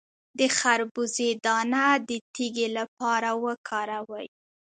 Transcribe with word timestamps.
د 0.39 0.41
خربوزې 0.57 1.29
دانه 1.45 1.85
د 2.09 2.09
تیږې 2.33 2.67
لپاره 2.77 3.29
وکاروئ 3.45 4.27